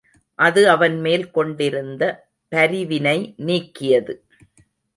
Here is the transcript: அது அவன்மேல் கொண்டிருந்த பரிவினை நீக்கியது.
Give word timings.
அது 0.39 0.69
அவன்மேல் 0.69 1.25
கொண்டிருந்த 1.31 2.03
பரிவினை 2.51 3.17
நீக்கியது. 3.37 4.15